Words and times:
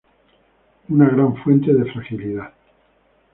Una 0.89 1.07
gran 1.09 1.35
fuente 1.43 1.71
de 1.71 1.85
fragilidad". 1.93 2.51